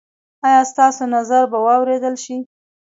[0.47, 2.35] ایا ستاسو نظر به واوریدل شي؟